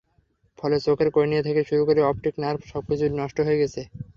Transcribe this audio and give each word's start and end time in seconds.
ফলে 0.59 0.77
চোখের 0.85 1.09
কর্নিয়া 1.11 1.45
থেকে 1.47 1.61
শুরু 1.69 1.83
করে 1.85 2.01
অপটিক 2.03 2.35
নার্ভ 2.39 2.61
সবকিছু 2.71 3.05
নষ্ট 3.19 3.37
হয়ে 3.41 3.61
গেছে। 3.61 3.81